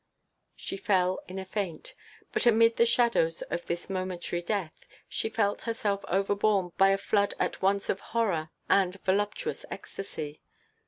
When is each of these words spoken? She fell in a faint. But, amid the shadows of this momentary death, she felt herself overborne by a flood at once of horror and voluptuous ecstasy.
She 0.55 0.77
fell 0.77 1.21
in 1.27 1.37
a 1.37 1.45
faint. 1.45 1.93
But, 2.31 2.47
amid 2.47 2.77
the 2.77 2.87
shadows 2.87 3.43
of 3.43 3.67
this 3.67 3.87
momentary 3.87 4.41
death, 4.41 4.83
she 5.07 5.29
felt 5.29 5.61
herself 5.61 6.03
overborne 6.07 6.71
by 6.75 6.89
a 6.89 6.97
flood 6.97 7.35
at 7.39 7.61
once 7.61 7.87
of 7.87 7.99
horror 7.99 8.49
and 8.67 8.95
voluptuous 9.05 9.63
ecstasy. 9.69 10.41